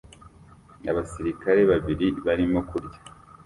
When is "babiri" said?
1.71-2.07